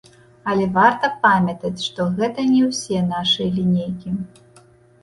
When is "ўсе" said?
2.71-3.05